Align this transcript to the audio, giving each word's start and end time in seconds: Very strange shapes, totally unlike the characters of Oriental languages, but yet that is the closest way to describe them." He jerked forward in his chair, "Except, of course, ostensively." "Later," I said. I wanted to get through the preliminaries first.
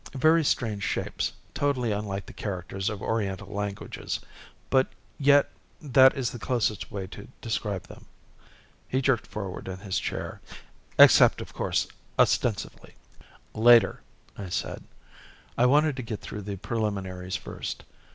Very 0.17 0.43
strange 0.43 0.81
shapes, 0.81 1.33
totally 1.53 1.91
unlike 1.91 2.25
the 2.25 2.33
characters 2.33 2.89
of 2.89 3.03
Oriental 3.03 3.49
languages, 3.53 4.19
but 4.71 4.91
yet 5.19 5.51
that 5.79 6.17
is 6.17 6.31
the 6.31 6.39
closest 6.39 6.91
way 6.91 7.05
to 7.05 7.27
describe 7.39 7.83
them." 7.83 8.07
He 8.89 8.99
jerked 8.99 9.27
forward 9.27 9.67
in 9.67 9.77
his 9.77 9.99
chair, 9.99 10.41
"Except, 10.97 11.39
of 11.39 11.53
course, 11.53 11.85
ostensively." 12.17 12.95
"Later," 13.53 14.01
I 14.35 14.49
said. 14.49 14.83
I 15.55 15.67
wanted 15.67 15.95
to 15.97 16.01
get 16.01 16.19
through 16.19 16.41
the 16.41 16.55
preliminaries 16.55 17.35
first. 17.35 17.83